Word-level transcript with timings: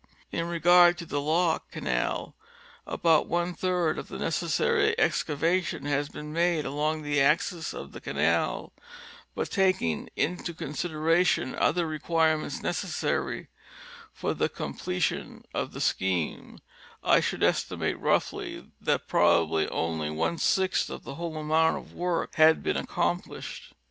In 0.31 0.47
regard 0.47 0.97
to 0.97 1.05
the 1.05 1.21
lock, 1.21 1.69
canal 1.69 2.35
about 2.87 3.27
one 3.27 3.53
third 3.53 3.99
of 3.99 4.07
the 4.07 4.17
necessary 4.17 4.97
excavation 4.97 5.85
has 5.85 6.09
been 6.09 6.33
made 6.33 6.65
along 6.65 7.03
the 7.03 7.21
axis 7.21 7.71
of 7.71 7.91
the 7.91 8.01
canal, 8.01 8.73
but 9.35 9.51
taking 9.51 10.09
into 10.15 10.55
consideration 10.55 11.53
other 11.53 11.85
requirements 11.85 12.63
necessary 12.63 13.49
for 14.11 14.33
the 14.33 14.49
comple 14.49 14.99
tion 14.99 15.45
of 15.53 15.71
the 15.71 15.79
scheme, 15.79 16.57
I 17.03 17.19
should 17.19 17.43
estimate, 17.43 17.99
roughly, 17.99 18.71
that 18.81 19.07
probably 19.07 19.69
only 19.69 20.09
one 20.09 20.39
sixth 20.39 20.89
of 20.89 21.03
the 21.03 21.13
whole 21.13 21.37
amount 21.37 21.77
of 21.77 21.93
work 21.93 22.33
had 22.37 22.63
been 22.63 22.75
accomplished. 22.75 23.73